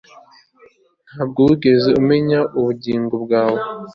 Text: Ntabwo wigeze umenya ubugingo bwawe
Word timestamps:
Ntabwo 1.13 1.39
wigeze 1.47 1.89
umenya 2.01 2.39
ubugingo 2.59 3.15
bwawe 3.23 3.61